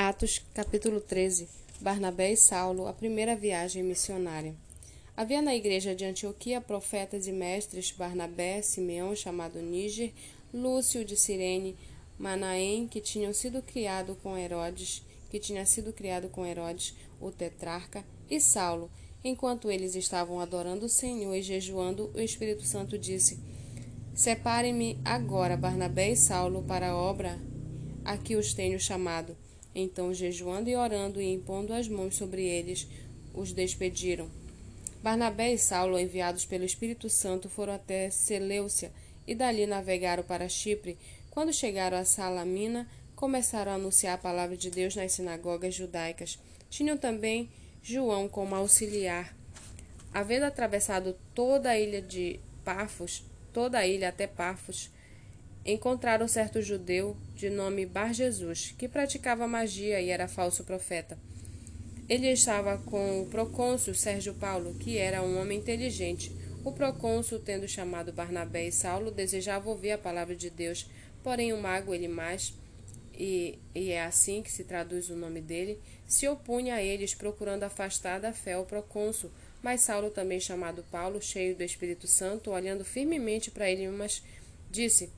[0.00, 1.48] Atos, capítulo 13.
[1.80, 4.54] Barnabé e Saulo, a primeira viagem missionária.
[5.16, 10.12] Havia na igreja de Antioquia profetas e mestres Barnabé, Simeão, chamado Níger,
[10.54, 11.76] Lúcio de Cirene,
[12.16, 15.02] Manaém, que tinham sido criado com Herodes,
[15.32, 18.88] que tinha sido criado com Herodes, o tetrarca, e Saulo.
[19.24, 23.40] Enquanto eles estavam adorando o Senhor e jejuando, o Espírito Santo disse:
[24.14, 27.36] Separem-me agora Barnabé e Saulo para a obra
[28.04, 29.36] a que os tenho chamado.
[29.80, 32.88] Então, jejuando e orando e impondo as mãos sobre eles,
[33.32, 34.28] os despediram.
[35.00, 38.90] Barnabé e Saulo, enviados pelo Espírito Santo, foram até Seleucia
[39.24, 40.98] e dali navegaram para Chipre.
[41.30, 46.40] Quando chegaram a Salamina, começaram a anunciar a palavra de Deus nas sinagogas judaicas.
[46.68, 47.48] Tinham também
[47.80, 49.32] João como auxiliar.
[50.12, 54.90] Havendo atravessado toda a ilha de Pafos, toda a ilha até Pafos,
[55.72, 61.18] encontraram certo judeu de nome Bar Jesus, que praticava magia e era falso profeta.
[62.08, 66.32] Ele estava com o procônsul Sérgio Paulo, que era um homem inteligente.
[66.64, 70.86] O procônsul, tendo chamado Barnabé e Saulo, desejava ouvir a palavra de Deus,
[71.22, 72.54] porém o mago Elimas,
[73.12, 77.64] e, e é assim que se traduz o nome dele, se opunha a eles, procurando
[77.64, 79.30] afastar da fé o procônsul.
[79.60, 84.22] Mas Saulo, também chamado Paulo, cheio do Espírito Santo, olhando firmemente para ele, mas
[84.70, 85.10] disse: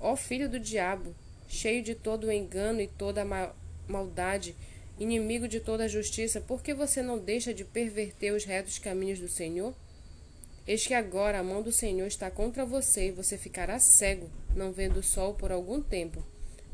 [0.00, 1.14] Ó filho do diabo,
[1.48, 3.54] cheio de todo o engano e toda a
[3.88, 4.54] maldade,
[4.98, 9.18] inimigo de toda a justiça, por que você não deixa de perverter os retos caminhos
[9.18, 9.74] do Senhor?
[10.66, 14.72] Eis que agora a mão do Senhor está contra você e você ficará cego, não
[14.72, 16.24] vendo o sol por algum tempo.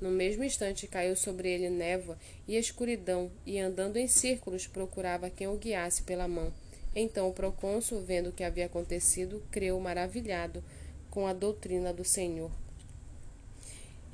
[0.01, 5.47] No mesmo instante caiu sobre ele névoa e escuridão, e andando em círculos procurava quem
[5.47, 6.53] o guiasse pela mão.
[6.95, 10.65] Então o procônsul, vendo o que havia acontecido, creu maravilhado
[11.11, 12.51] com a doutrina do Senhor.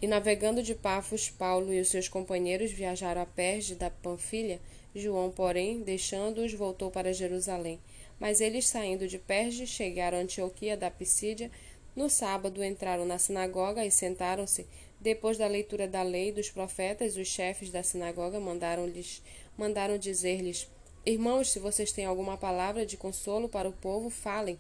[0.00, 4.60] E navegando de Pafos, Paulo e os seus companheiros viajaram a Perge da Panfilha.
[4.94, 7.80] João, porém, deixando-os, voltou para Jerusalém.
[8.18, 11.50] Mas eles, saindo de Perge, chegaram a Antioquia da Pisídia.
[11.96, 14.66] No sábado entraram na sinagoga e sentaram-se.
[15.00, 19.22] Depois da leitura da lei dos profetas, os chefes da sinagoga mandaram-lhes
[19.56, 20.68] mandaram dizer-lhes:
[21.04, 24.58] Irmãos, se vocês têm alguma palavra de consolo para o povo, falem.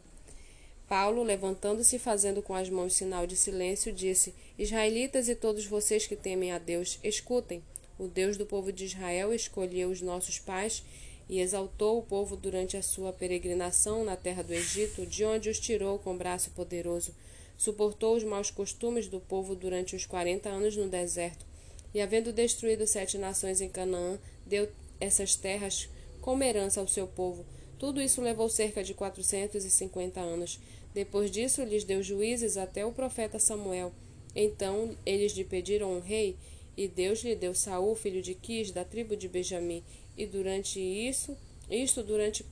[0.88, 6.06] Paulo, levantando-se e fazendo com as mãos sinal de silêncio, disse: Israelitas e todos vocês
[6.06, 7.62] que temem a Deus, escutem.
[7.96, 10.82] O Deus do povo de Israel escolheu os nossos pais
[11.28, 15.60] e exaltou o povo durante a sua peregrinação na terra do Egito, de onde os
[15.60, 17.14] tirou com braço poderoso.
[17.56, 21.46] Suportou os maus costumes do povo durante os quarenta anos no deserto.
[21.94, 24.68] E, havendo destruído sete nações em Canaã, deu
[25.00, 25.88] essas terras
[26.20, 27.46] como herança ao seu povo.
[27.78, 30.58] Tudo isso levou cerca de quatrocentos e cinquenta anos.
[30.92, 33.92] Depois disso, lhes deu juízes até o profeta Samuel.
[34.34, 36.36] Então eles lhe pediram um rei,
[36.76, 39.82] e Deus lhe deu Saul, filho de Quis, da tribo de Benjamim.
[40.16, 41.36] E durante isso,
[41.68, 42.44] isto durante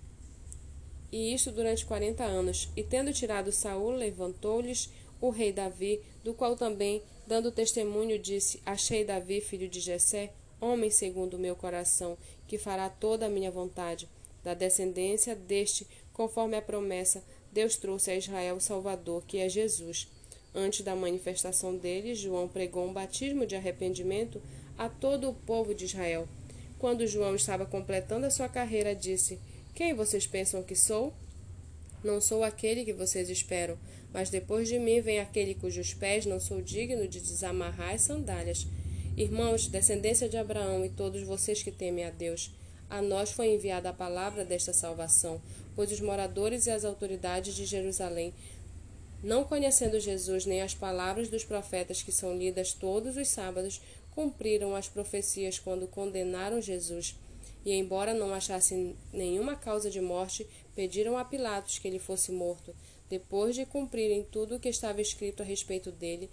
[1.12, 2.69] e isto durante quarenta anos.
[2.76, 9.04] E tendo tirado Saul, levantou-lhes o rei Davi, do qual também, dando testemunho, disse: Achei
[9.04, 14.09] Davi, filho de Jessé, homem segundo o meu coração, que fará toda a minha vontade.
[14.42, 20.09] Da descendência deste, conforme a promessa, Deus trouxe a Israel o Salvador, que é Jesus.
[20.58, 24.40] Antes da manifestação dele, João pregou um batismo de arrependimento
[24.78, 26.26] a todo o povo de Israel.
[26.78, 29.38] Quando João estava completando a sua carreira, disse:
[29.74, 31.12] Quem vocês pensam que sou?
[32.02, 33.76] Não sou aquele que vocês esperam,
[34.14, 38.66] mas depois de mim vem aquele cujos pés não sou digno de desamarrar as sandálias.
[39.14, 42.50] Irmãos, descendência de Abraão e todos vocês que temem a Deus,
[42.88, 45.40] a nós foi enviada a palavra desta salvação,
[45.74, 48.32] pois os moradores e as autoridades de Jerusalém,
[49.26, 53.81] não conhecendo Jesus nem as palavras dos profetas que são lidas todos os sábados,
[54.14, 57.16] cumpriram as profecias quando condenaram Jesus.
[57.65, 62.72] E, embora não achassem nenhuma causa de morte, pediram a Pilatos que ele fosse morto.
[63.10, 66.31] Depois de cumprirem tudo o que estava escrito a respeito dele,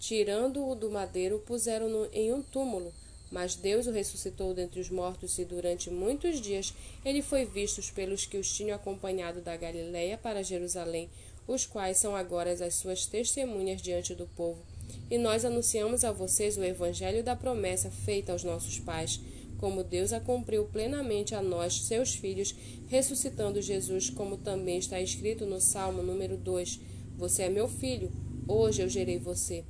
[0.00, 2.94] tirando-o do madeiro, puseram-no em um túmulo
[3.34, 6.72] mas Deus o ressuscitou dentre os mortos e durante muitos dias
[7.04, 11.10] ele foi visto pelos que os tinham acompanhado da Galiléia para Jerusalém,
[11.46, 14.62] os quais são agora as suas testemunhas diante do povo.
[15.10, 19.20] E nós anunciamos a vocês o evangelho da promessa feita aos nossos pais,
[19.58, 22.54] como Deus a cumpriu plenamente a nós, seus filhos,
[22.88, 26.80] ressuscitando Jesus, como também está escrito no Salmo número 2:
[27.16, 28.10] Você é meu filho,
[28.46, 29.64] hoje eu gerei você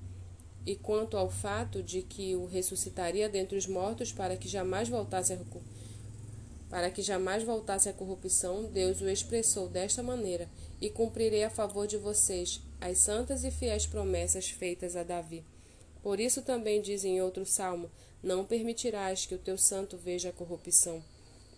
[0.67, 5.33] e quanto ao fato de que o ressuscitaria dentre os mortos para que jamais voltasse
[5.33, 5.37] a
[6.69, 10.49] para que jamais voltasse a corrupção, Deus o expressou desta maneira:
[10.81, 15.45] E cumprirei a favor de vocês as santas e fiéis promessas feitas a Davi.
[16.03, 17.91] Por isso também diz em outro salmo:
[18.23, 21.03] Não permitirás que o teu santo veja a corrupção.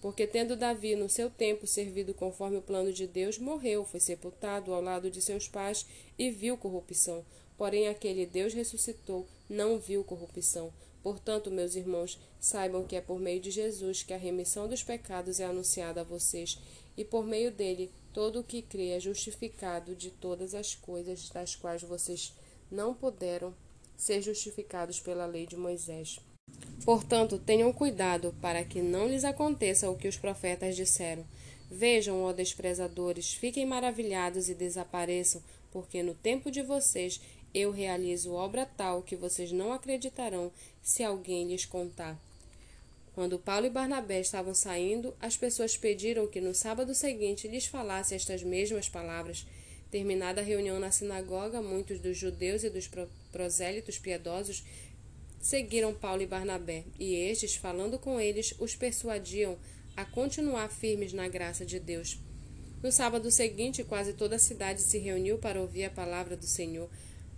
[0.01, 4.73] Porque, tendo Davi no seu tempo servido conforme o plano de Deus, morreu, foi sepultado
[4.73, 5.87] ao lado de seus pais
[6.19, 7.25] e viu corrupção.
[7.57, 10.73] Porém, aquele Deus ressuscitou, não viu corrupção.
[11.03, 15.39] Portanto, meus irmãos, saibam que é por meio de Jesus que a remissão dos pecados
[15.39, 16.59] é anunciada a vocês,
[16.97, 21.55] e por meio dele todo o que crê é justificado de todas as coisas das
[21.55, 22.33] quais vocês
[22.71, 23.55] não puderam
[23.97, 26.19] ser justificados pela lei de Moisés.
[26.85, 31.25] Portanto, tenham cuidado para que não lhes aconteça o que os profetas disseram.
[31.71, 35.43] Vejam, ó desprezadores, fiquem maravilhados e desapareçam,
[35.73, 37.21] porque no tempo de vocês
[37.57, 42.21] eu realizo obra tal que vocês não acreditarão se alguém lhes contar.
[43.15, 48.15] Quando Paulo e Barnabé estavam saindo, as pessoas pediram que no sábado seguinte lhes falasse
[48.15, 49.47] estas mesmas palavras.
[49.91, 52.91] Terminada a reunião na sinagoga, muitos dos judeus e dos
[53.33, 54.63] prosélitos piedosos
[55.41, 59.57] seguiram Paulo e Barnabé, e estes, falando com eles, os persuadiam
[59.97, 62.19] a continuar firmes na graça de Deus.
[62.83, 66.91] No sábado seguinte, quase toda a cidade se reuniu para ouvir a palavra do Senhor,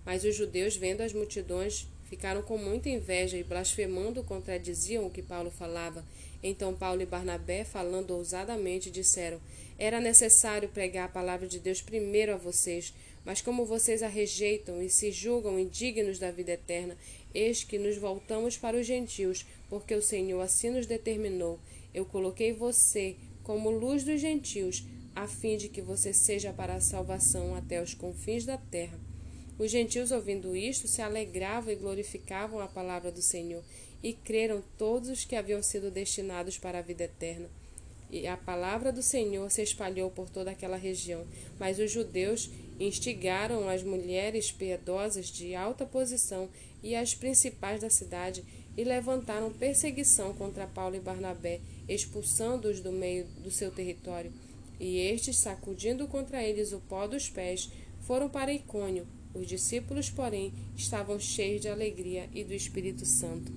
[0.08, 5.20] mas os judeus, vendo as multidões, ficaram com muita inveja e blasfemando contradiziam o que
[5.20, 6.02] Paulo falava.
[6.42, 9.38] Então Paulo e Barnabé, falando ousadamente, disseram:
[9.78, 14.80] Era necessário pregar a palavra de Deus primeiro a vocês, mas como vocês a rejeitam
[14.80, 16.96] e se julgam indignos da vida eterna,
[17.34, 21.60] eis que nos voltamos para os gentios, porque o Senhor assim nos determinou.
[21.92, 26.80] Eu coloquei você como luz dos gentios, a fim de que você seja para a
[26.80, 29.07] salvação até os confins da terra.
[29.58, 33.62] Os gentios, ouvindo isto, se alegravam e glorificavam a palavra do Senhor,
[34.02, 37.48] e creram todos os que haviam sido destinados para a vida eterna.
[38.10, 41.26] E a palavra do Senhor se espalhou por toda aquela região.
[41.58, 42.48] Mas os judeus
[42.80, 46.48] instigaram as mulheres piedosas de alta posição
[46.82, 48.44] e as principais da cidade
[48.76, 54.32] e levantaram perseguição contra Paulo e Barnabé, expulsando-os do meio do seu território.
[54.78, 57.68] E estes, sacudindo contra eles o pó dos pés,
[58.02, 59.06] foram para Icônio.
[59.38, 63.52] Os discípulos, porém, estavam cheios de alegria e do Espírito Santo.